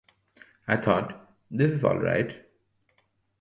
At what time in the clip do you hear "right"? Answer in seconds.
1.99-2.35